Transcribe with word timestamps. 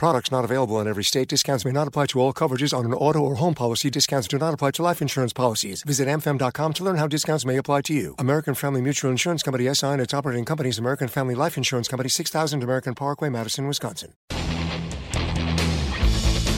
Products 0.00 0.32
not 0.32 0.46
available 0.46 0.80
in 0.80 0.88
every 0.88 1.04
state. 1.04 1.28
Discounts 1.28 1.66
may 1.66 1.72
not 1.72 1.86
apply 1.86 2.06
to 2.06 2.20
all 2.20 2.32
coverages 2.32 2.72
on 2.72 2.86
an 2.86 2.94
auto 2.94 3.18
or 3.18 3.34
home 3.34 3.52
policy. 3.52 3.90
Discounts 3.90 4.26
do 4.28 4.38
not 4.38 4.54
apply 4.54 4.70
to 4.70 4.82
life 4.82 5.02
insurance 5.02 5.34
policies. 5.34 5.82
Visit 5.82 6.08
amfam.com 6.08 6.72
to 6.72 6.82
learn 6.82 6.96
how 6.96 7.06
discounts 7.06 7.44
may 7.44 7.58
apply 7.58 7.82
to 7.82 7.92
you. 7.92 8.14
American 8.18 8.54
Family 8.54 8.80
Mutual 8.80 9.10
Insurance 9.10 9.42
Company 9.42 9.68
SI 9.74 9.88
and 9.88 10.00
its 10.00 10.14
operating 10.14 10.46
companies 10.46 10.78
American 10.78 11.06
Family 11.06 11.34
Life 11.34 11.58
Insurance 11.58 11.86
Company 11.86 12.08
6000 12.08 12.62
American 12.62 12.94
Parkway, 12.94 13.28
Madison, 13.28 13.66
Wisconsin. 13.66 14.14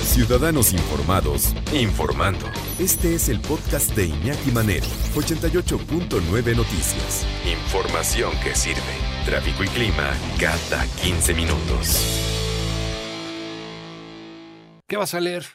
Ciudadanos 0.05 0.73
informados, 0.73 1.53
informando. 1.73 2.47
Este 2.79 3.17
es 3.17 3.29
el 3.29 3.41
podcast 3.41 3.93
de 3.97 4.07
Iñaki 4.07 4.53
Manero, 4.53 4.87
88.9 5.17 6.55
Noticias. 6.55 7.27
Información 7.45 8.31
que 8.45 8.55
sirve. 8.55 8.95
Tráfico 9.25 9.65
y 9.65 9.69
clima 9.69 10.13
cada 10.39 10.87
15 11.03 11.35
minutos. 11.35 12.42
¿Qué 14.93 14.99
vas 14.99 15.15
a 15.15 15.21
leer? 15.21 15.47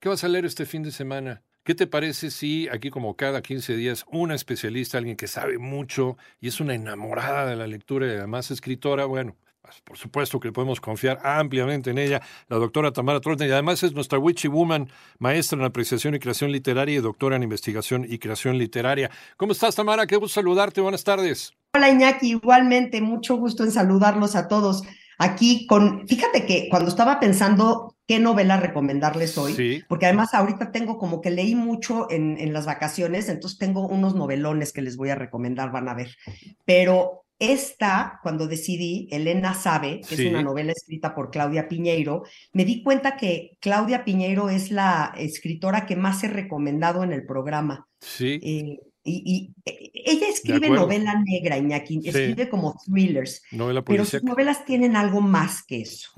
¿Qué 0.00 0.08
vas 0.08 0.24
a 0.24 0.28
leer 0.28 0.46
este 0.46 0.64
fin 0.64 0.82
de 0.82 0.90
semana? 0.90 1.42
¿Qué 1.64 1.74
te 1.74 1.86
parece 1.86 2.30
si 2.30 2.66
aquí 2.70 2.88
como 2.88 3.14
cada 3.14 3.42
15 3.42 3.76
días 3.76 4.06
una 4.10 4.34
especialista, 4.34 4.96
alguien 4.96 5.18
que 5.18 5.26
sabe 5.26 5.58
mucho 5.58 6.16
y 6.40 6.48
es 6.48 6.60
una 6.60 6.74
enamorada 6.74 7.44
de 7.44 7.56
la 7.56 7.66
lectura 7.66 8.06
y 8.06 8.12
además 8.12 8.50
escritora, 8.50 9.04
bueno, 9.04 9.36
pues, 9.60 9.82
por 9.82 9.98
supuesto 9.98 10.40
que 10.40 10.50
podemos 10.50 10.80
confiar 10.80 11.20
ampliamente 11.22 11.90
en 11.90 11.98
ella, 11.98 12.22
la 12.48 12.56
doctora 12.56 12.90
Tamara 12.90 13.20
Trotner, 13.20 13.50
y 13.50 13.52
además 13.52 13.82
es 13.82 13.92
nuestra 13.92 14.18
Witchy 14.18 14.48
Woman, 14.48 14.88
maestra 15.18 15.58
en 15.58 15.66
apreciación 15.66 16.14
y 16.14 16.18
creación 16.18 16.50
literaria 16.50 16.96
y 16.96 17.02
doctora 17.02 17.36
en 17.36 17.42
investigación 17.42 18.06
y 18.08 18.16
creación 18.16 18.56
literaria. 18.56 19.10
¿Cómo 19.36 19.52
estás, 19.52 19.74
Tamara? 19.74 20.06
Qué 20.06 20.16
gusto 20.16 20.40
saludarte. 20.40 20.80
Buenas 20.80 21.04
tardes. 21.04 21.52
Hola, 21.74 21.90
Iñaki. 21.90 22.30
Igualmente, 22.30 23.02
mucho 23.02 23.36
gusto 23.36 23.62
en 23.62 23.72
saludarlos 23.72 24.36
a 24.36 24.48
todos. 24.48 24.84
Aquí 25.18 25.66
con, 25.66 26.08
fíjate 26.08 26.46
que 26.46 26.68
cuando 26.70 26.88
estaba 26.88 27.20
pensando 27.20 27.95
qué 28.06 28.18
novela 28.18 28.56
recomendarles 28.58 29.36
hoy, 29.36 29.84
porque 29.88 30.06
además 30.06 30.32
ahorita 30.32 30.70
tengo 30.70 30.98
como 30.98 31.20
que 31.20 31.30
leí 31.30 31.54
mucho 31.54 32.10
en, 32.10 32.38
en 32.38 32.52
las 32.52 32.66
vacaciones, 32.66 33.28
entonces 33.28 33.58
tengo 33.58 33.86
unos 33.86 34.14
novelones 34.14 34.72
que 34.72 34.82
les 34.82 34.96
voy 34.96 35.10
a 35.10 35.16
recomendar, 35.16 35.72
van 35.72 35.88
a 35.88 35.94
ver. 35.94 36.16
Pero 36.64 37.26
esta, 37.38 38.20
cuando 38.22 38.46
decidí, 38.46 39.08
Elena 39.10 39.54
sabe, 39.54 40.00
que 40.08 40.14
es 40.14 40.20
una 40.26 40.42
novela 40.42 40.72
escrita 40.72 41.14
por 41.14 41.30
Claudia 41.30 41.68
Piñeiro, 41.68 42.22
me 42.52 42.64
di 42.64 42.82
cuenta 42.82 43.16
que 43.16 43.58
Claudia 43.60 44.04
Piñeiro 44.04 44.48
es 44.48 44.70
la 44.70 45.12
escritora 45.18 45.84
que 45.84 45.96
más 45.96 46.24
he 46.24 46.28
recomendado 46.28 47.04
en 47.04 47.12
el 47.12 47.26
programa. 47.26 47.86
Sí. 48.00 48.40
Eh, 48.42 48.78
y, 49.04 49.52
e, 49.64 49.90
ella 49.92 50.28
escribe 50.28 50.70
novela 50.70 51.22
negra, 51.24 51.58
Iñaki, 51.58 52.00
escribe 52.04 52.48
como 52.48 52.74
thrillers, 52.84 53.42
pero 53.84 54.04
sus 54.04 54.22
novelas 54.22 54.64
tienen 54.64 54.96
algo 54.96 55.20
más 55.20 55.62
que 55.62 55.82
eso. 55.82 56.10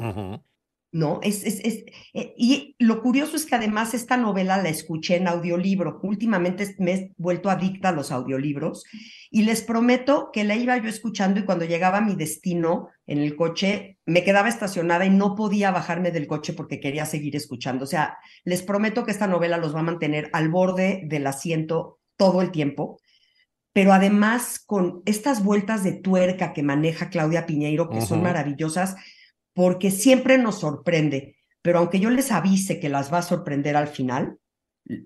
¿No? 0.91 1.21
Es, 1.23 1.45
es, 1.45 1.61
es, 1.65 1.85
eh, 2.15 2.35
y 2.37 2.75
lo 2.79 3.03
curioso 3.03 3.37
es 3.37 3.45
que 3.45 3.55
además 3.55 3.93
esta 3.93 4.17
novela 4.17 4.57
la 4.57 4.71
escuché 4.71 5.17
en 5.17 5.29
audiolibro. 5.29 6.01
Últimamente 6.03 6.75
me 6.79 6.93
he 6.93 7.13
vuelto 7.19 7.51
adicta 7.51 7.91
a 7.91 7.93
los 7.93 8.11
audiolibros 8.11 8.85
y 9.31 9.43
les 9.43 9.63
prometo 9.63 10.31
que 10.33 10.45
la 10.45 10.57
iba 10.57 10.77
yo 10.79 10.89
escuchando 10.89 11.41
y 11.41 11.45
cuando 11.45 11.67
llegaba 11.67 11.99
a 11.99 12.03
mi 12.03 12.15
destino 12.15 12.89
en 13.07 13.19
el 13.19 13.37
coche 13.37 13.99
me 14.07 14.25
quedaba 14.25 14.49
estacionada 14.49 15.05
y 15.05 15.11
no 15.11 15.35
podía 15.35 15.71
bajarme 15.71 16.11
del 16.11 16.27
coche 16.27 16.55
porque 16.55 16.81
quería 16.81 17.05
seguir 17.05 17.37
escuchando. 17.37 17.85
O 17.85 17.89
sea, 17.89 18.17
les 18.45 18.63
prometo 18.63 19.05
que 19.05 19.11
esta 19.11 19.27
novela 19.27 19.59
los 19.59 19.75
va 19.75 19.81
a 19.81 19.85
mantener 19.85 20.31
al 20.33 20.49
borde 20.49 21.03
del 21.05 21.27
asiento 21.27 21.99
todo 22.17 22.41
el 22.41 22.51
tiempo, 22.51 22.99
pero 23.75 23.93
además 23.93 24.59
con 24.59 25.03
estas 25.05 25.45
vueltas 25.45 25.85
de 25.85 25.93
tuerca 25.93 26.55
que 26.55 26.63
maneja 26.63 27.11
Claudia 27.11 27.45
Piñeiro, 27.47 27.91
que 27.91 28.01
son 28.01 28.23
maravillosas, 28.23 28.97
porque 29.59 29.91
siempre 29.91 30.39
nos 30.39 30.61
sorprende, 30.61 31.35
pero 31.63 31.81
aunque 31.81 31.99
yo 31.99 32.11
les 32.11 32.31
avise 32.31 32.79
que 32.79 32.89
las 32.89 33.13
va 33.13 33.19
a 33.19 33.23
sorprender 33.23 33.75
al 33.75 33.89
final, 33.89 34.39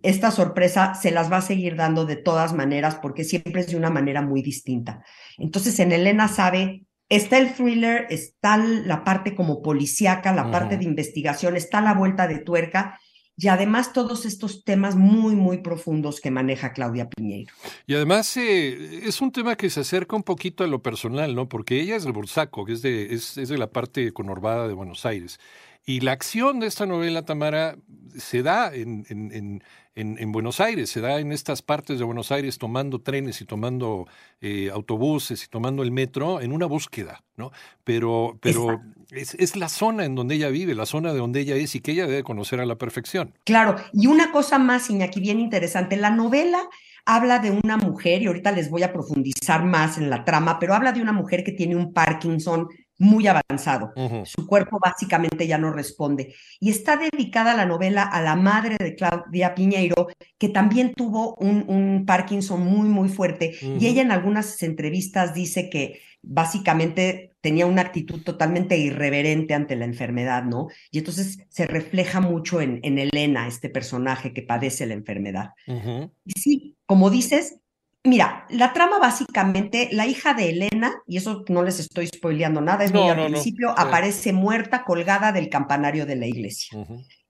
esta 0.02 0.30
sorpresa 0.30 0.92
se 0.92 1.10
las 1.10 1.32
va 1.32 1.38
a 1.38 1.40
seguir 1.40 1.74
dando 1.74 2.04
de 2.04 2.16
todas 2.16 2.52
maneras, 2.52 2.96
porque 2.96 3.24
siempre 3.24 3.62
es 3.62 3.68
de 3.68 3.78
una 3.78 3.88
manera 3.88 4.20
muy 4.20 4.42
distinta. 4.42 5.02
Entonces, 5.38 5.80
en 5.80 5.90
Elena 5.90 6.28
sabe, 6.28 6.84
está 7.08 7.38
el 7.38 7.54
thriller, 7.54 8.06
está 8.10 8.58
la 8.58 9.04
parte 9.04 9.34
como 9.34 9.62
policíaca, 9.62 10.34
la 10.34 10.50
parte 10.50 10.76
de 10.76 10.84
investigación, 10.84 11.56
está 11.56 11.80
la 11.80 11.94
vuelta 11.94 12.28
de 12.28 12.40
tuerca, 12.40 13.00
y 13.42 13.48
además 13.48 13.92
todos 13.92 14.24
estos 14.24 14.62
temas 14.62 14.94
muy, 14.94 15.34
muy 15.34 15.58
profundos 15.58 16.20
que 16.20 16.30
maneja 16.30 16.72
Claudia 16.72 17.08
Piñeiro. 17.10 17.52
Y 17.86 17.94
además 17.94 18.36
eh, 18.36 19.00
es 19.04 19.20
un 19.20 19.32
tema 19.32 19.56
que 19.56 19.68
se 19.68 19.80
acerca 19.80 20.14
un 20.14 20.22
poquito 20.22 20.62
a 20.62 20.68
lo 20.68 20.80
personal, 20.80 21.34
¿no? 21.34 21.48
Porque 21.48 21.80
ella 21.80 21.96
es 21.96 22.04
de 22.04 22.12
Bursaco, 22.12 22.64
que 22.64 22.74
es 22.74 22.82
de, 22.82 23.12
es, 23.12 23.36
es 23.38 23.48
de 23.48 23.58
la 23.58 23.66
parte 23.66 24.12
conurbada 24.12 24.68
de 24.68 24.74
Buenos 24.74 25.04
Aires. 25.04 25.40
Y 25.84 26.00
la 26.00 26.12
acción 26.12 26.60
de 26.60 26.68
esta 26.68 26.86
novela, 26.86 27.24
Tamara, 27.24 27.76
se 28.16 28.44
da 28.44 28.72
en, 28.72 29.62
Buenos 29.94 30.60
Aires, 30.60 30.90
se 30.90 31.00
da 31.00 31.20
en 31.20 31.32
estas 31.32 31.60
partes 31.60 31.98
de 31.98 32.04
Buenos 32.04 32.32
Aires 32.32 32.58
tomando 32.58 33.00
trenes 33.00 33.40
y 33.40 33.44
tomando 33.44 34.06
eh, 34.40 34.70
autobuses 34.72 35.44
y 35.44 35.48
tomando 35.48 35.82
el 35.82 35.90
metro 35.90 36.40
en 36.40 36.52
una 36.52 36.66
búsqueda, 36.66 37.22
¿no? 37.36 37.52
Pero, 37.84 38.38
pero 38.40 38.80
es, 39.10 39.34
es, 39.34 39.56
la 39.56 39.68
zona 39.68 40.04
en 40.04 40.14
donde 40.14 40.36
ella 40.36 40.48
vive, 40.48 40.74
la 40.74 40.86
zona 40.86 41.12
de 41.12 41.18
donde 41.18 41.40
ella 41.40 41.56
es 41.56 41.74
y 41.74 41.80
que 41.80 41.92
ella 41.92 42.06
debe 42.06 42.22
conocer 42.22 42.60
a 42.60 42.66
la 42.66 42.76
perfección. 42.76 43.34
Claro, 43.44 43.76
y 43.92 44.06
una 44.06 44.32
cosa 44.32 44.58
más, 44.58 44.88
Iñaki, 44.88 45.20
bien 45.20 45.40
interesante, 45.40 45.96
la 45.96 46.10
novela 46.10 46.68
habla 47.04 47.38
de 47.38 47.50
una 47.50 47.76
mujer, 47.76 48.22
y 48.22 48.26
ahorita 48.26 48.52
les 48.52 48.70
voy 48.70 48.82
a 48.82 48.92
profundizar 48.92 49.64
más 49.64 49.98
en 49.98 50.08
la 50.08 50.24
trama, 50.24 50.58
pero 50.58 50.74
habla 50.74 50.92
de 50.92 51.02
una 51.02 51.12
mujer 51.12 51.42
que 51.44 51.52
tiene 51.52 51.76
un 51.76 51.92
Parkinson 51.92 52.68
muy 53.02 53.26
avanzado. 53.26 53.92
Su 54.24 54.46
cuerpo 54.46 54.78
básicamente 54.78 55.46
ya 55.46 55.58
no 55.58 55.72
responde. 55.72 56.34
Y 56.60 56.70
está 56.70 56.96
dedicada 56.96 57.54
la 57.54 57.66
novela 57.66 58.04
a 58.04 58.22
la 58.22 58.36
madre 58.36 58.76
de 58.78 58.94
Claudia 58.94 59.54
Piñeiro, 59.54 60.06
que 60.38 60.48
también 60.48 60.94
tuvo 60.94 61.34
un, 61.34 61.64
un 61.66 62.06
Parkinson 62.06 62.60
muy, 62.64 62.88
muy 62.88 63.08
fuerte. 63.08 63.54
Y 63.60 63.86
ella 63.86 64.02
en 64.02 64.12
algunas 64.12 64.62
entrevistas 64.62 65.34
dice 65.34 65.68
que 65.68 66.00
básicamente 66.22 67.32
tenía 67.40 67.66
una 67.66 67.82
actitud 67.82 68.22
totalmente 68.22 68.78
irreverente 68.78 69.54
ante 69.54 69.74
la 69.74 69.84
enfermedad, 69.84 70.44
¿no? 70.44 70.68
Y 70.92 70.98
entonces 70.98 71.40
se 71.48 71.66
refleja 71.66 72.20
mucho 72.20 72.60
en, 72.60 72.78
en 72.84 72.98
Elena, 72.98 73.48
este 73.48 73.68
personaje 73.68 74.32
que 74.32 74.42
padece 74.42 74.86
la 74.86 74.94
enfermedad. 74.94 75.50
Y 75.66 76.40
sí, 76.40 76.76
como 76.86 77.10
dices, 77.10 77.58
Mira, 78.04 78.46
la 78.50 78.72
trama 78.72 78.98
básicamente, 78.98 79.88
la 79.92 80.06
hija 80.06 80.34
de 80.34 80.50
Elena, 80.50 81.02
y 81.06 81.18
eso 81.18 81.44
no 81.48 81.62
les 81.62 81.78
estoy 81.78 82.08
spoileando 82.08 82.60
nada, 82.60 82.84
es 82.84 82.92
muy 82.92 83.08
al 83.08 83.26
principio, 83.26 83.70
aparece 83.78 84.32
muerta 84.32 84.84
colgada 84.84 85.30
del 85.30 85.48
campanario 85.48 86.04
de 86.04 86.16
la 86.16 86.26
iglesia. 86.26 86.84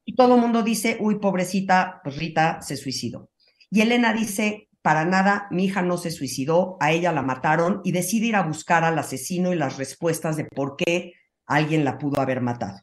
Y 0.04 0.14
todo 0.14 0.36
el 0.36 0.40
mundo 0.40 0.62
dice, 0.62 0.96
uy, 0.98 1.18
pobrecita, 1.18 2.00
pues 2.02 2.16
Rita 2.16 2.62
se 2.62 2.76
suicidó. 2.76 3.30
Y 3.70 3.82
Elena 3.82 4.14
dice, 4.14 4.68
para 4.80 5.04
nada, 5.04 5.46
mi 5.50 5.66
hija 5.66 5.82
no 5.82 5.98
se 5.98 6.10
suicidó, 6.10 6.76
a 6.80 6.90
ella 6.90 7.12
la 7.12 7.22
mataron 7.22 7.82
y 7.84 7.92
decide 7.92 8.26
ir 8.26 8.36
a 8.36 8.42
buscar 8.42 8.82
al 8.82 8.98
asesino 8.98 9.52
y 9.52 9.56
las 9.56 9.76
respuestas 9.76 10.36
de 10.36 10.44
por 10.44 10.76
qué 10.76 11.12
alguien 11.46 11.84
la 11.84 11.98
pudo 11.98 12.20
haber 12.20 12.40
matado. 12.40 12.80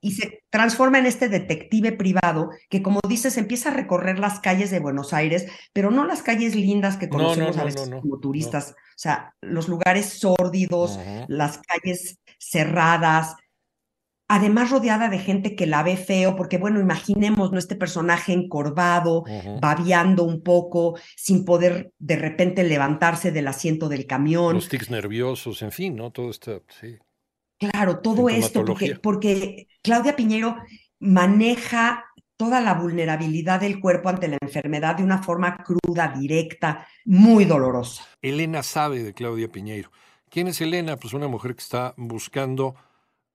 Y 0.00 0.12
se 0.12 0.42
transforma 0.50 0.98
en 0.98 1.06
este 1.06 1.28
detective 1.28 1.92
privado 1.92 2.50
que, 2.68 2.82
como 2.82 3.00
dices, 3.08 3.38
empieza 3.38 3.70
a 3.70 3.74
recorrer 3.74 4.18
las 4.18 4.40
calles 4.40 4.70
de 4.70 4.80
Buenos 4.80 5.12
Aires, 5.12 5.46
pero 5.72 5.90
no 5.90 6.04
las 6.04 6.22
calles 6.22 6.54
lindas 6.54 6.96
que 6.96 7.08
conocemos 7.08 7.56
a 7.56 7.64
veces 7.64 7.90
como 7.90 8.18
turistas, 8.18 8.72
o 8.72 8.98
sea, 8.98 9.34
los 9.40 9.68
lugares 9.68 10.06
sórdidos, 10.06 10.98
las 11.28 11.58
calles 11.58 12.18
cerradas, 12.38 13.34
además 14.28 14.70
rodeada 14.70 15.08
de 15.08 15.18
gente 15.18 15.54
que 15.54 15.66
la 15.66 15.82
ve 15.82 15.96
feo, 15.96 16.36
porque 16.36 16.58
bueno, 16.58 16.80
imaginemos, 16.80 17.52
¿no? 17.52 17.58
Este 17.58 17.76
personaje 17.76 18.32
encorvado, 18.32 19.24
babeando 19.60 20.24
un 20.24 20.42
poco, 20.42 20.98
sin 21.16 21.44
poder 21.44 21.92
de 21.98 22.16
repente 22.16 22.64
levantarse 22.64 23.30
del 23.32 23.48
asiento 23.48 23.88
del 23.88 24.06
camión. 24.06 24.54
Los 24.54 24.68
tics 24.68 24.90
nerviosos, 24.90 25.62
en 25.62 25.72
fin, 25.72 25.96
¿no? 25.96 26.10
Todo 26.10 26.30
esto, 26.30 26.62
sí. 26.80 26.98
Claro, 27.58 28.00
todo 28.00 28.28
esto, 28.28 28.64
porque, 28.64 28.96
porque 28.96 29.68
Claudia 29.82 30.14
Piñero 30.14 30.56
maneja 30.98 32.04
toda 32.36 32.60
la 32.60 32.74
vulnerabilidad 32.74 33.60
del 33.60 33.80
cuerpo 33.80 34.10
ante 34.10 34.28
la 34.28 34.38
enfermedad 34.40 34.96
de 34.96 35.04
una 35.04 35.22
forma 35.22 35.56
cruda, 35.56 36.08
directa, 36.08 36.86
muy 37.04 37.44
dolorosa. 37.44 38.06
Elena 38.20 38.62
sabe 38.62 39.02
de 39.02 39.14
Claudia 39.14 39.48
Piñeiro. 39.48 39.90
¿Quién 40.28 40.48
es 40.48 40.60
Elena? 40.60 40.96
Pues 40.96 41.14
una 41.14 41.28
mujer 41.28 41.54
que 41.54 41.62
está 41.62 41.94
buscando 41.96 42.74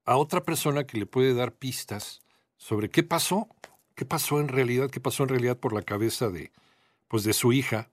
a 0.06 0.18
otra 0.18 0.44
persona 0.44 0.84
que 0.84 0.98
le 0.98 1.06
puede 1.06 1.34
dar 1.34 1.54
pistas 1.54 2.22
sobre 2.58 2.90
qué 2.90 3.02
pasó, 3.02 3.48
qué 3.96 4.06
pasó 4.06 4.40
en 4.40 4.50
realidad, 4.50 4.90
qué 4.90 5.00
pasó 5.00 5.24
en 5.24 5.30
realidad 5.30 5.58
por 5.58 5.74
la 5.74 5.82
cabeza 5.82 6.30
de, 6.30 6.52
pues 7.08 7.24
de 7.24 7.34
su 7.34 7.54
hija 7.54 7.90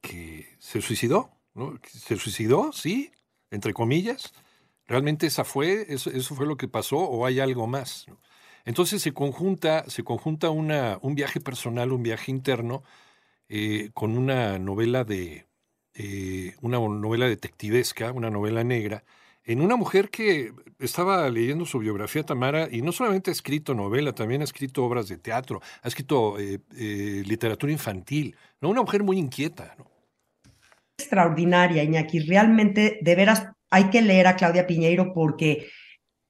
que 0.00 0.56
se 0.58 0.80
suicidó, 0.80 1.30
¿no? 1.54 1.78
Se 1.86 2.16
suicidó, 2.16 2.72
sí, 2.72 3.12
entre 3.50 3.72
comillas, 3.74 4.32
¿Realmente 4.88 5.26
esa 5.26 5.44
fue, 5.44 5.86
eso, 5.88 6.34
fue 6.34 6.46
lo 6.46 6.56
que 6.56 6.66
pasó 6.66 6.98
o 6.98 7.26
hay 7.26 7.40
algo 7.40 7.66
más? 7.66 8.06
Entonces 8.64 9.02
se 9.02 9.12
conjunta, 9.12 9.84
se 9.88 10.02
conjunta 10.02 10.50
un 10.50 11.14
viaje 11.14 11.40
personal, 11.40 11.92
un 11.92 12.02
viaje 12.02 12.30
interno, 12.30 12.82
eh, 13.50 13.90
con 13.94 14.16
una 14.16 14.58
novela 14.58 15.04
de 15.04 15.46
eh, 15.94 16.54
una 16.62 16.78
novela 16.78 17.28
detectivesca, 17.28 18.12
una 18.12 18.30
novela 18.30 18.64
negra, 18.64 19.04
en 19.44 19.60
una 19.60 19.76
mujer 19.76 20.10
que 20.10 20.52
estaba 20.78 21.28
leyendo 21.28 21.66
su 21.66 21.78
biografía, 21.78 22.22
Tamara, 22.22 22.68
y 22.70 22.82
no 22.82 22.92
solamente 22.92 23.30
ha 23.30 23.32
escrito 23.32 23.74
novela, 23.74 24.12
también 24.14 24.42
ha 24.42 24.44
escrito 24.44 24.84
obras 24.84 25.08
de 25.08 25.18
teatro, 25.18 25.60
ha 25.82 25.88
escrito 25.88 26.38
eh, 26.38 26.60
literatura 27.26 27.72
infantil, 27.72 28.36
¿no? 28.60 28.68
Una 28.68 28.82
mujer 28.82 29.02
muy 29.02 29.18
inquieta, 29.18 29.74
¿no? 29.78 29.86
Extraordinaria, 30.98 31.82
Iñaki. 31.84 32.20
Realmente, 32.20 32.98
de 33.00 33.14
veras, 33.14 33.48
hay 33.70 33.90
que 33.90 34.02
leer 34.02 34.26
a 34.26 34.36
Claudia 34.36 34.66
Piñeiro 34.66 35.12
porque 35.12 35.68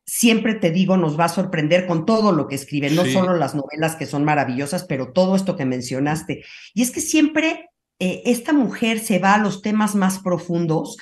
siempre 0.08 0.54
te 0.54 0.70
digo, 0.70 0.96
nos 0.96 1.20
va 1.20 1.26
a 1.26 1.28
sorprender 1.28 1.86
con 1.86 2.06
todo 2.06 2.32
lo 2.32 2.48
que 2.48 2.54
escribe, 2.54 2.90
no 2.90 3.04
solo 3.04 3.36
las 3.36 3.54
novelas 3.54 3.94
que 3.94 4.06
son 4.06 4.24
maravillosas, 4.24 4.84
pero 4.84 5.12
todo 5.12 5.36
esto 5.36 5.54
que 5.54 5.66
mencionaste. 5.66 6.44
Y 6.72 6.82
es 6.82 6.90
que 6.90 7.00
siempre 7.00 7.68
eh, 7.98 8.22
esta 8.24 8.54
mujer 8.54 9.00
se 9.00 9.18
va 9.18 9.34
a 9.34 9.38
los 9.38 9.60
temas 9.60 9.94
más 9.94 10.20
profundos, 10.20 10.96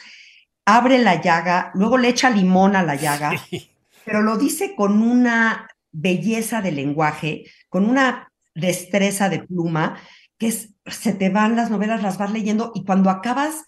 abre 0.64 0.98
la 0.98 1.20
llaga, 1.20 1.70
luego 1.74 1.98
le 1.98 2.08
echa 2.08 2.30
limón 2.30 2.74
a 2.74 2.82
la 2.82 2.96
llaga, 2.96 3.30
pero 4.04 4.22
lo 4.22 4.36
dice 4.38 4.74
con 4.74 5.00
una 5.02 5.68
belleza 5.92 6.60
de 6.60 6.72
lenguaje, 6.72 7.44
con 7.68 7.88
una 7.88 8.32
destreza 8.56 9.28
de 9.28 9.40
pluma, 9.40 10.00
que 10.36 10.48
es, 10.48 10.70
se 10.86 11.12
te 11.12 11.30
van 11.30 11.54
las 11.54 11.70
novelas, 11.70 12.02
las 12.02 12.18
vas 12.18 12.32
leyendo 12.32 12.72
y 12.74 12.84
cuando 12.84 13.10
acabas 13.10 13.66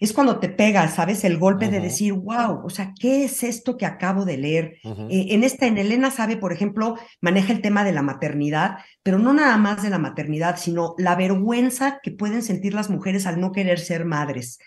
es 0.00 0.14
cuando 0.14 0.40
te 0.40 0.48
pega, 0.48 0.88
¿sabes? 0.88 1.24
El 1.24 1.36
golpe 1.36 1.68
de 1.68 1.78
decir, 1.78 2.14
wow, 2.14 2.64
o 2.64 2.70
sea, 2.70 2.94
¿qué 2.98 3.24
es 3.24 3.42
esto 3.42 3.76
que 3.76 3.84
acabo 3.84 4.24
de 4.24 4.38
leer? 4.38 4.78
Eh, 4.82 5.26
en 5.30 5.44
esta, 5.44 5.66
en 5.66 5.76
Elena 5.76 6.10
sabe, 6.10 6.38
por 6.38 6.54
ejemplo, 6.54 6.96
maneja 7.20 7.52
el 7.52 7.60
tema 7.60 7.84
de 7.84 7.92
la 7.92 8.00
maternidad, 8.00 8.78
pero 9.02 9.18
no 9.18 9.34
nada 9.34 9.58
más 9.58 9.82
de 9.82 9.90
la 9.90 9.98
maternidad, 9.98 10.56
sino 10.56 10.94
la 10.96 11.16
vergüenza 11.16 12.00
que 12.02 12.12
pueden 12.12 12.42
sentir 12.42 12.72
las 12.72 12.88
mujeres 12.88 13.26
al 13.26 13.40
no 13.40 13.52
querer 13.52 13.78
ser 13.78 14.06
madres. 14.06 14.58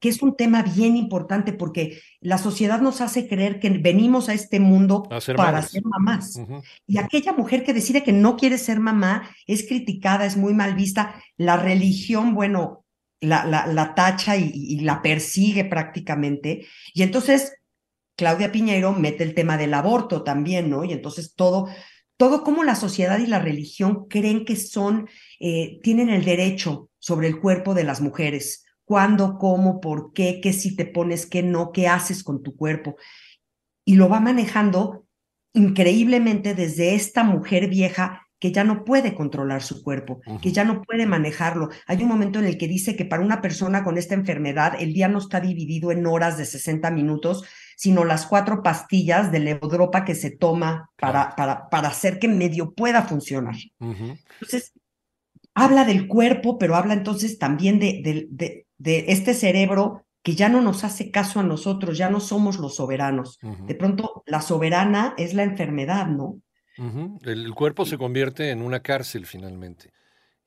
que 0.00 0.10
es 0.10 0.20
un 0.20 0.36
tema 0.36 0.62
bien 0.62 0.98
importante 0.98 1.54
porque 1.54 1.98
la 2.20 2.36
sociedad 2.36 2.78
nos 2.82 3.00
hace 3.00 3.26
creer 3.26 3.58
que 3.58 3.70
venimos 3.70 4.28
a 4.28 4.34
este 4.34 4.60
mundo 4.60 5.04
para 5.34 5.62
ser 5.62 5.82
mamás. 5.82 6.38
Y 6.86 6.98
aquella 6.98 7.32
mujer 7.32 7.64
que 7.64 7.72
decide 7.72 8.02
que 8.02 8.12
no 8.12 8.36
quiere 8.36 8.58
ser 8.58 8.80
mamá 8.80 9.30
es 9.46 9.66
criticada, 9.66 10.26
es 10.26 10.36
muy 10.36 10.52
mal 10.52 10.74
vista. 10.74 11.14
La 11.38 11.56
religión, 11.56 12.34
bueno, 12.34 12.83
la, 13.20 13.66
la, 13.66 13.94
tacha 13.94 14.36
y, 14.36 14.80
la 14.80 15.02
persigue 15.02 15.64
prácticamente. 15.64 16.66
Y 16.92 17.02
entonces 17.02 17.54
Claudia 18.16 18.52
Piñero 18.52 18.92
mete 18.92 19.24
el 19.24 19.34
tema 19.34 19.56
del 19.56 19.74
aborto 19.74 20.22
también, 20.22 20.70
¿no? 20.70 20.84
Y 20.84 20.92
entonces 20.92 21.34
todo, 21.34 21.68
todo 22.16 22.44
como 22.44 22.64
la 22.64 22.74
sociedad 22.74 23.18
y 23.18 23.26
la 23.26 23.38
religión 23.38 24.06
creen 24.08 24.44
que 24.44 24.56
son, 24.56 25.08
eh, 25.40 25.80
tienen 25.82 26.10
el 26.10 26.24
derecho 26.24 26.90
sobre 26.98 27.28
el 27.28 27.40
cuerpo 27.40 27.74
de 27.74 27.84
las 27.84 28.00
mujeres. 28.00 28.64
¿Cuándo, 28.84 29.38
cómo, 29.38 29.80
por 29.80 30.12
qué, 30.12 30.40
qué 30.42 30.52
si 30.52 30.76
te 30.76 30.84
pones, 30.84 31.26
qué 31.26 31.42
no, 31.42 31.72
qué 31.72 31.88
haces 31.88 32.22
con 32.22 32.42
tu 32.42 32.54
cuerpo? 32.54 32.96
Y 33.86 33.94
lo 33.94 34.08
va 34.08 34.20
manejando 34.20 35.06
increíblemente 35.54 36.54
desde 36.54 36.94
esta 36.94 37.24
mujer 37.24 37.68
vieja 37.68 38.23
que 38.44 38.52
ya 38.52 38.62
no 38.62 38.84
puede 38.84 39.14
controlar 39.14 39.62
su 39.62 39.82
cuerpo, 39.82 40.20
que 40.42 40.52
ya 40.52 40.64
no 40.64 40.82
puede 40.82 41.06
manejarlo. 41.06 41.70
Hay 41.86 42.02
un 42.02 42.10
momento 42.10 42.40
en 42.40 42.44
el 42.44 42.58
que 42.58 42.68
dice 42.68 42.94
que 42.94 43.06
para 43.06 43.22
una 43.22 43.40
persona 43.40 43.82
con 43.82 43.96
esta 43.96 44.12
enfermedad 44.12 44.74
el 44.78 44.92
día 44.92 45.08
no 45.08 45.16
está 45.16 45.40
dividido 45.40 45.90
en 45.92 46.04
horas 46.06 46.36
de 46.36 46.44
60 46.44 46.90
minutos, 46.90 47.42
sino 47.74 48.04
las 48.04 48.26
cuatro 48.26 48.62
pastillas 48.62 49.32
de 49.32 49.38
levodropa 49.38 50.04
que 50.04 50.14
se 50.14 50.30
toma 50.30 50.90
para, 51.00 51.34
para, 51.36 51.70
para 51.70 51.88
hacer 51.88 52.18
que 52.18 52.28
medio 52.28 52.74
pueda 52.74 53.00
funcionar. 53.04 53.54
Entonces, 53.80 54.74
habla 55.54 55.86
del 55.86 56.06
cuerpo, 56.06 56.58
pero 56.58 56.76
habla 56.76 56.92
entonces 56.92 57.38
también 57.38 57.78
de, 57.78 58.28
de, 58.30 58.66
de, 58.76 59.04
este 59.08 59.32
cerebro 59.32 60.04
que 60.22 60.34
ya 60.34 60.50
no 60.50 60.60
nos 60.60 60.84
hace 60.84 61.10
caso 61.10 61.40
a 61.40 61.44
nosotros, 61.44 61.96
ya 61.96 62.10
no 62.10 62.20
somos 62.20 62.58
los 62.58 62.74
soberanos. 62.74 63.38
De 63.66 63.74
pronto, 63.74 64.22
la 64.26 64.42
soberana 64.42 65.14
es 65.16 65.32
la 65.32 65.44
enfermedad, 65.44 66.08
¿no? 66.08 66.42
El, 66.76 67.54
cuerpo 67.54 67.86
se 67.86 67.98
convierte 67.98 68.50
en 68.50 68.62
una 68.62 68.80
cárcel 68.80 69.26
finalmente. 69.26 69.92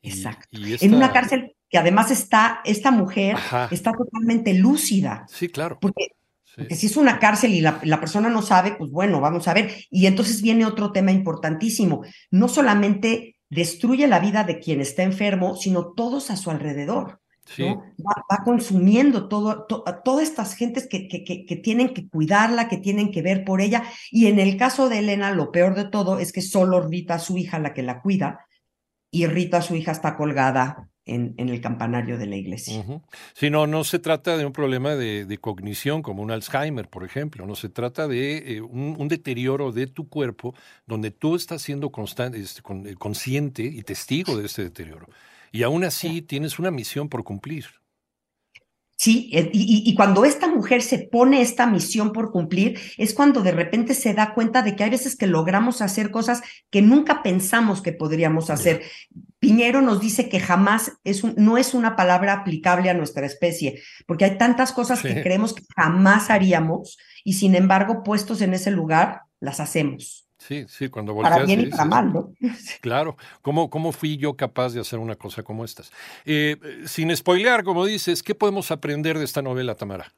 Exacto. 0.02 0.48
En 0.52 0.94
una 0.94 1.12
cárcel 1.12 1.56
que 1.70 1.78
además 1.78 2.12
está, 2.12 2.62
esta 2.64 2.92
mujer 2.92 3.38
está 3.72 3.92
totalmente 3.92 4.54
lúcida. 4.54 5.26
Sí, 5.28 5.50
claro. 5.50 5.80
Porque, 5.80 6.08
si 6.72 6.88
es 6.88 6.98
una 6.98 7.20
cárcel 7.20 7.54
y 7.54 7.62
la, 7.62 7.80
la, 7.84 8.00
persona 8.00 8.30
no 8.30 8.42
sabe, 8.42 8.76
pues 8.78 8.92
bueno, 8.92 9.22
vamos 9.22 9.48
a 9.48 9.54
ver. 9.54 9.74
Y 9.90 10.06
entonces 10.06 10.42
viene 10.42 10.66
otro 10.66 10.92
tema 10.92 11.12
importantísimo. 11.12 12.04
No 12.32 12.48
solamente 12.48 13.38
destruye 13.50 14.08
la 14.08 14.20
vida 14.20 14.44
de 14.44 14.60
quien 14.60 14.82
está 14.82 15.04
enfermo, 15.04 15.56
sino 15.56 15.94
todos 15.94 16.32
a 16.32 16.38
su 16.38 16.50
alrededor. 16.50 17.22
Va, 17.60 18.44
consumiendo 18.44 19.28
todo, 19.28 19.66
todas 19.66 20.24
estas 20.24 20.56
gentes 20.56 20.88
que, 20.88 21.08
que, 21.08 21.24
que, 21.24 21.56
tienen 21.56 21.94
que 21.94 22.08
cuidarla, 22.10 22.68
que 22.68 22.78
tienen 22.78 23.12
que 23.12 23.22
ver 23.22 23.46
por 23.46 23.62
ella. 23.62 23.84
Y 24.12 24.28
en 24.28 24.40
el 24.40 24.58
caso 24.58 24.90
de 24.90 25.00
Elena, 25.00 25.32
lo 25.32 25.52
peor 25.52 25.76
de 25.76 25.86
todo 25.86 26.20
es 26.20 26.32
que 26.32 26.42
solo 26.42 26.82
Rita, 26.82 27.20
su 27.20 27.38
hija, 27.38 27.60
la 27.60 27.74
que 27.74 27.84
la 27.84 28.02
cuida, 28.02 28.46
y 29.12 29.26
Rita, 29.28 29.62
su 29.62 29.76
hija, 29.76 29.92
está 29.92 30.18
colgada 30.18 30.90
en, 31.08 31.34
en 31.38 31.50
el 31.50 31.62
campanario 31.62 32.18
de 32.18 32.28
la 32.28 32.36
iglesia. 32.36 32.84
Si 33.34 33.50
no, 33.50 33.66
no 33.66 33.84
se 33.84 34.00
trata 34.00 34.38
de 34.38 34.46
un 34.46 34.52
problema 34.52 34.96
de, 34.96 35.38
cognición 35.40 36.02
como 36.02 36.22
un 36.22 36.32
Alzheimer, 36.32 36.90
por 36.90 37.04
ejemplo, 37.04 37.46
no 37.46 37.56
se 37.56 37.70
trata 37.70 38.08
de 38.08 38.58
eh, 38.58 38.62
un, 38.62 39.08
deterioro 39.08 39.72
de 39.72 39.88
tu 39.88 40.10
cuerpo 40.10 40.54
donde 40.86 41.12
tú 41.12 41.36
estás 41.36 41.62
siendo 41.62 41.92
constante, 41.92 42.40
este, 42.40 42.62
eh, 42.86 42.96
consciente 42.96 43.64
y 43.64 43.82
testigo 43.84 44.38
de 44.38 44.46
ese 44.46 44.64
deterioro. 44.64 45.08
Y 45.52 45.64
aún 45.64 45.84
así 45.84 46.22
tienes 46.22 46.60
una 46.60 46.72
misión 46.72 47.10
por 47.10 47.24
cumplir. 47.24 47.66
Sí, 49.00 49.30
eh, 49.32 49.52
y, 49.54 49.94
cuando 49.94 50.26
esta 50.26 50.48
mujer 50.48 50.82
se 50.82 50.98
pone 50.98 51.44
esta 51.44 51.68
misión 51.68 52.12
por 52.12 52.32
cumplir, 52.32 52.80
es 52.98 53.14
cuando 53.14 53.44
de 53.44 53.52
repente 53.52 53.94
se 53.94 54.16
da 54.16 54.34
cuenta 54.34 54.64
de 54.64 54.76
que 54.76 54.84
hay 54.84 54.90
veces 54.90 55.16
que 55.16 55.28
logramos 55.28 55.84
hacer 55.84 56.10
cosas 56.10 56.42
que 56.72 56.82
nunca 56.82 57.22
pensamos 57.22 57.84
que 57.84 57.94
podríamos 57.94 58.50
hacer. 58.50 58.82
Piñero 59.38 59.84
nos 59.84 60.02
dice 60.02 60.30
que 60.30 60.40
jamás 60.40 60.94
es 61.04 61.24
no 61.38 61.60
es 61.60 61.76
una 61.76 61.96
palabra 61.96 62.34
aplicable 62.34 62.90
a 62.90 62.96
nuestra 62.96 63.28
especie, 63.28 63.84
porque 64.08 64.26
hay 64.26 64.40
tantas 64.40 64.72
cosas 64.72 65.04
que 65.04 65.22
creemos 65.22 65.54
que 65.54 65.64
jamás 65.76 66.32
haríamos 66.32 66.98
y 67.24 67.34
sin 67.34 67.54
embargo, 67.54 68.02
puestos 68.02 68.42
en 68.42 68.56
ese 68.56 68.72
lugar, 68.72 69.22
las 69.40 69.60
hacemos. 69.60 70.27
Sí, 70.48 70.66
sí, 70.70 70.88
cuando 70.88 71.14
volteas. 71.14 71.36
Para 71.36 71.46
bien 71.46 71.60
y 71.60 71.66
para 71.66 71.84
mal, 71.84 72.14
¿no? 72.14 72.32
Claro, 72.82 73.18
¿Cómo, 73.42 73.70
¿cómo 73.70 73.92
fui 73.92 74.16
yo 74.16 74.38
capaz 74.38 74.70
de 74.74 74.80
hacer 74.80 74.98
una 74.98 75.16
cosa 75.16 75.44
como 75.44 75.66
estas? 75.66 75.92
Eh, 76.24 76.56
sin 76.86 77.14
spoilear, 77.16 77.66
como 77.66 77.86
dices, 77.86 78.24
¿qué 78.24 78.34
podemos 78.34 78.72
aprender 78.72 79.18
de 79.18 79.26
esta 79.26 79.42
novela, 79.42 79.76
Tamara? 79.76 80.14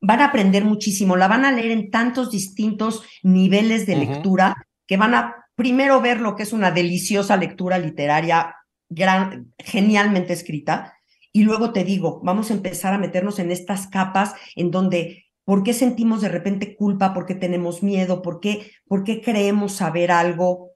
Van 0.00 0.20
a 0.20 0.26
aprender 0.26 0.64
muchísimo, 0.64 1.14
la 1.16 1.28
van 1.28 1.44
a 1.44 1.52
leer 1.52 1.70
en 1.70 1.90
tantos 1.92 2.32
distintos 2.32 3.04
niveles 3.22 3.86
de 3.86 3.96
lectura 3.96 4.66
que 4.86 4.96
van 4.96 5.14
a 5.14 5.46
primero 5.54 6.00
ver 6.00 6.20
lo 6.20 6.34
que 6.34 6.42
es 6.42 6.52
una 6.52 6.72
deliciosa 6.72 7.36
lectura 7.36 7.78
literaria 7.78 8.56
gran, 8.88 9.52
genialmente 9.58 10.32
escrita, 10.32 10.94
y 11.32 11.44
luego 11.44 11.72
te 11.72 11.84
digo, 11.84 12.20
vamos 12.24 12.50
a 12.50 12.54
empezar 12.54 12.94
a 12.94 12.98
meternos 12.98 13.38
en 13.38 13.50
estas 13.50 13.86
capas 13.86 14.34
en 14.54 14.70
donde 14.70 15.25
¿Por 15.46 15.62
qué 15.62 15.74
sentimos 15.74 16.22
de 16.22 16.28
repente 16.28 16.74
culpa? 16.74 17.14
¿Por 17.14 17.24
qué 17.24 17.36
tenemos 17.36 17.80
miedo? 17.80 18.20
¿Por 18.20 18.40
qué, 18.40 18.72
por 18.88 19.04
qué 19.04 19.22
creemos 19.22 19.74
saber 19.74 20.10
algo 20.10 20.72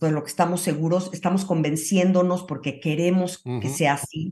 de 0.00 0.12
lo 0.12 0.22
que 0.22 0.30
estamos 0.30 0.60
seguros? 0.60 1.10
Estamos 1.12 1.44
convenciéndonos 1.44 2.44
porque 2.44 2.78
queremos 2.78 3.42
que 3.60 3.68
sea 3.68 3.94
así. 3.94 4.30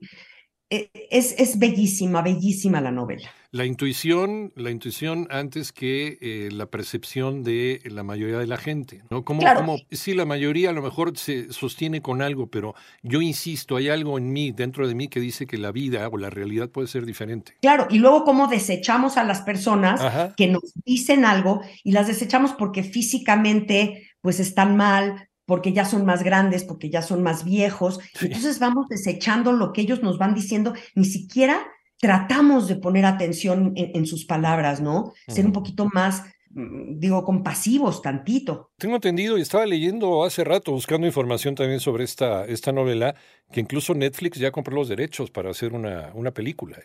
E, 0.71 0.89
es, 1.11 1.35
es, 1.37 1.59
bellísima, 1.59 2.23
bellísima 2.23 2.81
la 2.81 2.93
novela. 2.93 3.29
La 3.55 3.67
intuición, 3.67 4.51
la 4.57 4.71
intuición 4.71 5.29
antes 5.31 5.73
que 5.73 6.17
eh, 6.23 6.49
la 6.51 6.65
percepción 6.65 7.43
de 7.43 7.83
la 7.85 8.03
mayoría 8.03 8.39
de 8.39 8.47
la 8.47 8.57
gente, 8.57 9.03
¿no? 9.11 9.27
Como, 9.27 9.43
como, 9.55 9.77
sí, 9.91 10.15
la 10.15 10.25
mayoría 10.25 10.71
a 10.71 10.73
lo 10.73 10.81
mejor 10.81 11.19
se 11.19 11.53
sostiene 11.53 12.01
con 12.01 12.23
algo, 12.23 12.47
pero 12.47 12.75
yo 13.03 13.21
insisto, 13.21 13.77
hay 13.77 13.91
algo 13.91 14.17
en 14.17 14.33
mí, 14.33 14.53
dentro 14.53 14.89
de 14.89 14.95
mí, 14.95 15.09
que 15.09 15.21
dice 15.21 15.47
que 15.47 15.59
la 15.59 15.71
vida 15.71 16.09
o 16.09 16.17
la 16.17 16.31
realidad 16.31 16.71
puede 16.71 16.89
ser 16.89 17.05
diferente. 17.05 17.59
Claro, 17.61 17.89
y 17.91 17.99
luego 17.99 18.25
cómo 18.25 18.49
desechamos 18.49 19.19
a 19.19 19.25
las 19.25 19.43
personas 19.43 20.01
que 20.35 20.49
nos 20.49 20.73
dicen 20.87 21.27
algo 21.27 21.61
y 21.85 21.93
las 21.93 22.07
desechamos 22.07 22.55
porque 22.55 22.83
físicamente 22.83 24.09
pues 24.23 24.41
están 24.41 24.79
mal, 24.79 25.29
porque 25.45 25.75
ya 25.75 25.85
son 25.85 26.07
más 26.07 26.23
grandes, 26.23 26.65
porque 26.65 26.89
ya 26.89 27.03
son 27.03 27.23
más 27.23 27.45
viejos. 27.45 28.01
Entonces 28.19 28.59
vamos 28.59 28.89
desechando 28.89 29.53
lo 29.53 29.75
que 29.75 29.83
ellos 29.83 30.03
nos 30.03 30.17
van 30.17 30.35
diciendo, 30.35 30.73
ni 30.95 31.05
siquiera 31.05 31.67
tratamos 32.03 32.67
de 32.67 32.77
poner 32.77 33.07
atención 33.07 33.73
en, 33.77 34.07
sus 34.07 34.25
palabras, 34.25 34.81
¿no? 34.81 35.13
Ser 35.29 35.47
un 35.47 35.53
poquito 35.53 35.89
más, 35.93 36.25
mm, 36.51 36.99
digo, 36.99 37.25
compasivos 37.25 38.03
tantito. 38.03 38.73
Tengo 38.77 38.97
entendido 38.97 39.39
y 39.39 39.43
estaba 39.43 39.65
leyendo 39.65 40.25
hace 40.25 40.43
rato, 40.43 40.73
buscando 40.73 41.07
información 41.07 41.55
también 41.55 41.79
sobre 41.79 42.03
esta, 42.03 42.45
esta 42.45 42.73
novela, 42.73 43.15
que 43.53 43.61
incluso 43.61 43.95
Netflix 43.95 44.39
ya 44.39 44.51
compró 44.51 44.75
los 44.75 44.89
derechos 44.89 45.31
para 45.31 45.51
hacer 45.51 45.73
una, 45.75 46.11
una 46.15 46.33
película. 46.33 46.77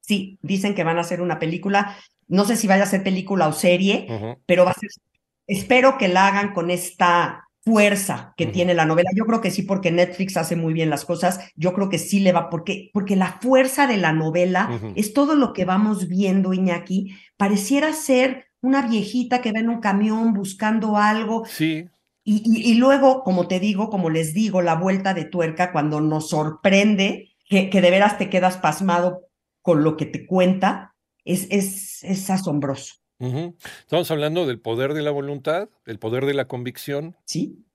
Sí, 0.00 0.38
dicen 0.42 0.74
que 0.74 0.84
van 0.84 0.98
a 0.98 1.02
hacer 1.02 1.22
una 1.22 1.38
película 1.38 1.96
no 2.30 2.44
sé 2.44 2.56
si 2.56 2.68
vaya 2.68 2.84
a 2.84 2.86
ser 2.86 3.02
película 3.02 3.48
o 3.48 3.52
serie, 3.52 4.06
pero 4.46 4.64
va 4.64 4.70
a 4.70 4.74
ser, 4.74 4.88
espero 5.48 5.98
que 5.98 6.06
la 6.06 6.28
hagan 6.28 6.54
con 6.54 6.70
esta 6.70 7.48
fuerza 7.62 8.32
que 8.36 8.46
tiene 8.46 8.74
la 8.74 8.86
novela. 8.86 9.10
Yo 9.14 9.24
creo 9.26 9.40
que 9.40 9.50
sí, 9.50 9.62
porque 9.62 9.90
Netflix 9.90 10.36
hace 10.36 10.56
muy 10.56 10.72
bien 10.72 10.90
las 10.90 11.04
cosas. 11.04 11.40
Yo 11.56 11.74
creo 11.74 11.88
que 11.88 11.98
sí 11.98 12.20
le 12.20 12.32
va, 12.32 12.48
porque, 12.48 12.90
porque 12.92 13.16
la 13.16 13.38
fuerza 13.40 13.86
de 13.86 13.96
la 13.96 14.12
novela 14.12 14.80
es 14.96 15.12
todo 15.12 15.34
lo 15.34 15.52
que 15.52 15.64
vamos 15.64 16.08
viendo, 16.08 16.52
Iñaki. 16.52 17.14
Pareciera 17.36 17.92
ser 17.92 18.46
una 18.62 18.86
viejita 18.86 19.40
que 19.40 19.52
va 19.52 19.60
en 19.60 19.68
un 19.68 19.80
camión 19.80 20.32
buscando 20.32 20.96
algo. 20.96 21.44
Sí. 21.46 21.88
Y, 22.24 22.70
y, 22.70 22.74
luego, 22.74 23.24
como 23.24 23.48
te 23.48 23.60
digo, 23.60 23.90
como 23.90 24.10
les 24.10 24.34
digo, 24.34 24.62
la 24.62 24.74
vuelta 24.74 25.14
de 25.14 25.24
tuerca 25.24 25.72
cuando 25.72 26.00
nos 26.00 26.28
sorprende, 26.28 27.30
que, 27.48 27.70
que 27.70 27.80
de 27.80 27.90
veras 27.90 28.18
te 28.18 28.28
quedas 28.28 28.58
pasmado 28.58 29.22
con 29.62 29.82
lo 29.82 29.96
que 29.96 30.06
te 30.06 30.26
cuenta, 30.26 30.94
es, 31.24 31.46
es, 31.50 32.04
es 32.04 32.30
asombroso. 32.30 32.96
Estamos 33.20 34.10
hablando 34.10 34.46
del 34.46 34.60
poder 34.60 34.94
de 34.94 35.02
la 35.02 35.10
voluntad, 35.10 35.68
el 35.84 35.98
poder 35.98 36.24
de 36.24 36.34
la 36.34 36.46
convicción. 36.46 37.16
Sí, 37.26 37.66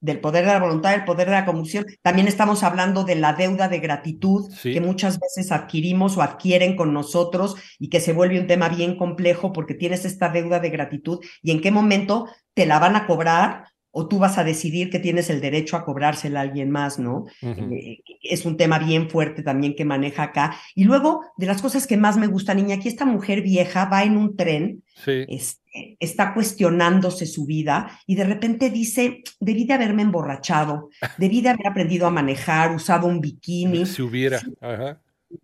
del 0.00 0.20
poder 0.20 0.46
de 0.46 0.52
la 0.52 0.60
voluntad, 0.60 0.94
el 0.94 1.04
poder 1.04 1.26
de 1.26 1.34
la 1.34 1.44
convicción. 1.44 1.86
También 2.02 2.28
estamos 2.28 2.62
hablando 2.62 3.04
de 3.04 3.16
la 3.16 3.32
deuda 3.32 3.68
de 3.68 3.80
gratitud 3.80 4.50
que 4.62 4.80
muchas 4.80 5.18
veces 5.18 5.52
adquirimos 5.52 6.16
o 6.16 6.22
adquieren 6.22 6.76
con 6.76 6.92
nosotros 6.92 7.56
y 7.78 7.88
que 7.88 8.00
se 8.00 8.12
vuelve 8.12 8.40
un 8.40 8.46
tema 8.46 8.68
bien 8.68 8.96
complejo 8.96 9.52
porque 9.52 9.74
tienes 9.74 10.04
esta 10.04 10.28
deuda 10.28 10.60
de 10.60 10.70
gratitud 10.70 11.20
y 11.42 11.50
en 11.50 11.60
qué 11.60 11.70
momento 11.70 12.26
te 12.54 12.66
la 12.66 12.78
van 12.78 12.96
a 12.96 13.06
cobrar 13.06 13.64
o 13.98 14.08
tú 14.08 14.18
vas 14.18 14.36
a 14.36 14.44
decidir 14.44 14.90
que 14.90 14.98
tienes 14.98 15.30
el 15.30 15.40
derecho 15.40 15.74
a 15.74 15.82
cobrársela 15.82 16.40
a 16.40 16.42
alguien 16.42 16.70
más, 16.70 16.98
¿no? 16.98 17.24
Eh, 17.40 18.02
es 18.22 18.44
un 18.44 18.58
tema 18.58 18.78
bien 18.78 19.08
fuerte 19.08 19.42
también 19.42 19.74
que 19.74 19.86
maneja 19.86 20.24
acá. 20.24 20.54
Y 20.74 20.84
luego, 20.84 21.22
de 21.38 21.46
las 21.46 21.62
cosas 21.62 21.86
que 21.86 21.96
más 21.96 22.18
me 22.18 22.26
gustan, 22.26 22.58
niña, 22.58 22.74
aquí 22.74 22.88
esta 22.88 23.06
mujer 23.06 23.40
vieja 23.40 23.86
va 23.86 24.04
en 24.04 24.18
un 24.18 24.36
tren, 24.36 24.82
este, 25.06 25.96
está 25.98 26.34
cuestionándose 26.34 27.24
su 27.24 27.46
vida 27.46 27.98
y 28.06 28.16
de 28.16 28.24
repente 28.24 28.68
dice, 28.68 29.22
debí 29.40 29.64
de 29.64 29.72
haberme 29.72 30.02
emborrachado, 30.02 30.90
debí 31.16 31.40
de 31.40 31.48
haber 31.48 31.66
aprendido 31.66 32.06
a 32.06 32.10
manejar, 32.10 32.74
usado 32.74 33.06
un 33.06 33.22
bikini. 33.22 33.86
Si 33.86 34.02
hubiera, 34.02 34.42
Ajá 34.60 35.00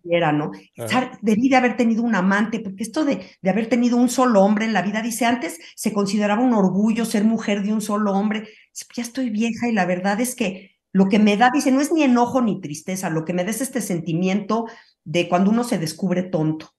era, 0.09 0.31
¿no? 0.31 0.51
Debí 1.21 1.49
de 1.49 1.55
haber 1.55 1.77
tenido 1.77 2.03
un 2.03 2.15
amante, 2.15 2.59
porque 2.59 2.83
esto 2.83 3.05
de, 3.05 3.25
de, 3.41 3.49
haber 3.49 3.67
tenido 3.67 3.97
un 3.97 4.09
solo 4.09 4.41
hombre 4.41 4.65
en 4.65 4.73
la 4.73 4.81
vida, 4.81 5.01
dice, 5.01 5.25
antes 5.25 5.59
se 5.75 5.93
consideraba 5.93 6.41
un 6.41 6.53
orgullo 6.53 7.05
ser 7.05 7.23
mujer 7.23 7.63
de 7.63 7.73
un 7.73 7.81
solo 7.81 8.13
hombre. 8.13 8.47
Ya 8.95 9.03
estoy 9.03 9.29
vieja 9.29 9.67
y 9.67 9.73
la 9.73 9.85
verdad 9.85 10.19
es 10.21 10.35
que 10.35 10.73
lo 10.91 11.09
que 11.09 11.19
me 11.19 11.37
da, 11.37 11.49
dice, 11.51 11.71
no 11.71 11.81
es 11.81 11.91
ni 11.91 12.03
enojo 12.03 12.41
ni 12.41 12.61
tristeza, 12.61 13.09
lo 13.09 13.25
que 13.25 13.33
me 13.33 13.43
da 13.43 13.49
es 13.49 13.61
este 13.61 13.81
sentimiento 13.81 14.65
de 15.03 15.27
cuando 15.27 15.49
uno 15.49 15.63
se 15.63 15.79
descubre 15.79 16.23
tonto. 16.23 16.73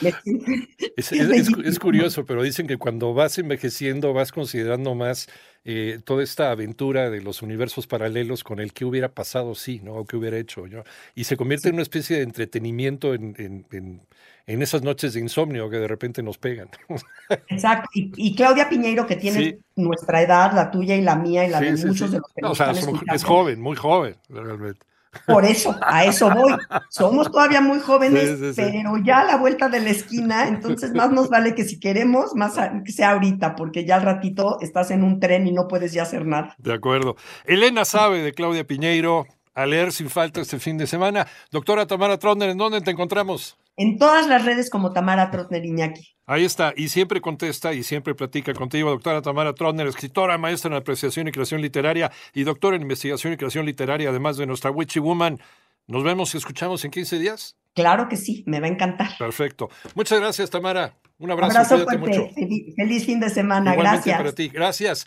Es, 0.00 1.78
curioso, 1.80 2.24
pero 2.24 2.42
dicen 2.42 2.66
que 2.66 2.76
cuando 2.76 3.14
vas 3.14 3.38
envejeciendo 3.38 4.12
vas 4.12 4.32
considerando 4.32 4.94
más 4.94 5.28
eh, 5.64 6.00
toda 6.04 6.22
esta 6.22 6.50
aventura 6.50 7.10
de 7.10 7.20
los 7.20 7.42
universos 7.42 7.86
paralelos 7.86 8.44
con 8.44 8.60
el 8.60 8.72
que 8.72 8.84
hubiera 8.84 9.12
pasado, 9.12 9.54
sí, 9.54 9.80
¿no? 9.82 9.94
O 9.94 10.04
que 10.04 10.16
hubiera 10.16 10.38
hecho 10.38 10.66
yo. 10.66 10.84
Y 11.14 11.24
se 11.24 11.36
convierte 11.36 11.68
en 11.68 11.74
una 11.74 11.82
especie 11.82 12.16
de 12.16 12.22
entretenimiento 12.22 13.14
en, 13.14 13.34
en, 13.38 14.00
en, 14.46 14.62
esas 14.62 14.82
noches 14.82 15.14
de 15.14 15.20
insomnio 15.20 15.68
que 15.68 15.78
de 15.78 15.88
repente 15.88 16.22
nos 16.22 16.38
pegan. 16.38 16.68
Exacto. 17.48 17.88
Y, 17.94 18.34
Claudia 18.34 18.68
Piñeiro, 18.68 19.06
que 19.06 19.16
tiene 19.16 19.58
nuestra 19.74 20.22
edad, 20.22 20.52
la 20.54 20.70
tuya 20.70 20.94
y 20.94 21.02
la 21.02 21.16
mía 21.16 21.46
y 21.46 21.50
la 21.50 21.60
de 21.60 21.72
muchos 21.72 22.12
de 22.12 22.18
los 22.18 22.32
que 22.32 22.42
nos 22.42 22.52
o 22.52 22.54
sea, 22.54 22.72
es 23.14 23.24
joven, 23.24 23.60
muy 23.60 23.76
joven, 23.76 24.16
realmente. 24.28 24.86
Por 25.26 25.44
eso, 25.44 25.74
a 25.82 26.04
eso 26.04 26.30
voy. 26.30 26.52
Somos 26.88 27.30
todavía 27.30 27.60
muy 27.60 27.80
jóvenes, 27.80 28.54
pero 28.56 28.96
ya 29.04 29.20
a 29.20 29.24
la 29.24 29.36
vuelta 29.36 29.68
de 29.68 29.80
la 29.80 29.90
esquina, 29.90 30.48
entonces 30.48 30.92
más 30.92 31.10
nos 31.10 31.28
vale 31.28 31.54
que 31.54 31.64
si 31.64 31.80
queremos, 31.80 32.34
más 32.34 32.54
que 32.84 32.92
sea 32.92 33.12
ahorita, 33.12 33.56
porque 33.56 33.84
ya 33.84 33.96
al 33.96 34.02
ratito 34.02 34.58
estás 34.60 34.90
en 34.90 35.02
un 35.02 35.20
tren 35.20 35.46
y 35.46 35.52
no 35.52 35.68
puedes 35.68 35.92
ya 35.92 36.02
hacer 36.02 36.26
nada. 36.26 36.54
De 36.58 36.74
acuerdo. 36.74 37.16
Elena 37.44 37.84
sabe 37.84 38.20
de 38.22 38.32
Claudia 38.32 38.64
Piñeiro, 38.66 39.26
a 39.54 39.66
leer 39.66 39.92
sin 39.92 40.10
falta 40.10 40.40
este 40.40 40.58
fin 40.58 40.76
de 40.78 40.86
semana. 40.86 41.26
Doctora 41.50 41.86
Tamara 41.86 42.18
Trotner, 42.18 42.50
¿en 42.50 42.58
dónde 42.58 42.80
te 42.82 42.90
encontramos? 42.90 43.56
En 43.76 43.98
todas 43.98 44.26
las 44.26 44.44
redes 44.44 44.70
como 44.70 44.92
Tamara 44.92 45.30
Trotner 45.30 45.64
Iñaki. 45.64 46.15
Ahí 46.28 46.44
está, 46.44 46.74
y 46.76 46.88
siempre 46.88 47.20
contesta 47.20 47.72
y 47.72 47.84
siempre 47.84 48.16
platica 48.16 48.52
contigo, 48.52 48.90
doctora 48.90 49.22
Tamara 49.22 49.54
Trotner, 49.54 49.86
escritora, 49.86 50.36
maestra 50.38 50.68
en 50.72 50.76
apreciación 50.76 51.28
y 51.28 51.32
creación 51.32 51.62
literaria 51.62 52.10
y 52.34 52.42
doctora 52.42 52.74
en 52.74 52.82
investigación 52.82 53.32
y 53.32 53.36
creación 53.36 53.64
literaria, 53.64 54.10
además 54.10 54.36
de 54.36 54.46
nuestra 54.46 54.72
Witchy 54.72 54.98
Woman. 54.98 55.38
Nos 55.86 56.02
vemos 56.02 56.34
y 56.34 56.38
escuchamos 56.38 56.84
en 56.84 56.90
15 56.90 57.20
días. 57.20 57.56
Claro 57.74 58.08
que 58.08 58.16
sí, 58.16 58.42
me 58.46 58.58
va 58.58 58.66
a 58.66 58.70
encantar. 58.70 59.10
Perfecto. 59.18 59.68
Muchas 59.94 60.18
gracias, 60.18 60.50
Tamara. 60.50 60.94
Un 61.18 61.30
abrazo. 61.30 61.52
Un 61.52 61.56
abrazo 61.56 61.84
fuerte. 61.84 61.98
Mucho. 61.98 62.28
Feliz, 62.74 63.06
fin 63.06 63.20
de 63.20 63.30
semana. 63.30 63.72
Igualmente 63.72 64.10
gracias. 64.10 64.18
para 64.18 64.34
ti. 64.34 64.48
Gracias. 64.48 65.06